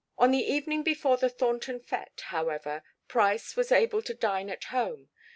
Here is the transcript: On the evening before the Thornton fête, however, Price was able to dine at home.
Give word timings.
On 0.17 0.31
the 0.31 0.41
evening 0.43 0.81
before 0.81 1.17
the 1.17 1.29
Thornton 1.29 1.79
fête, 1.79 2.21
however, 2.21 2.81
Price 3.07 3.55
was 3.55 3.71
able 3.71 4.01
to 4.01 4.15
dine 4.15 4.49
at 4.49 4.63
home. 4.63 5.09